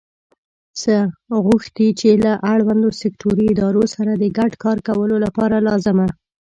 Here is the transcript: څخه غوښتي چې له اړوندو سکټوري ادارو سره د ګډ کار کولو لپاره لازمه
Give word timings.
څخه 0.81 1.35
غوښتي 1.45 1.87
چې 1.99 2.09
له 2.25 2.33
اړوندو 2.51 2.89
سکټوري 3.01 3.45
ادارو 3.49 3.83
سره 3.95 4.11
د 4.15 4.23
ګډ 4.37 4.51
کار 4.63 4.77
کولو 4.87 5.15
لپاره 5.25 5.55
لازمه 5.67 6.07